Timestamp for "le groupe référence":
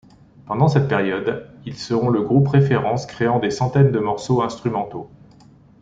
2.09-3.05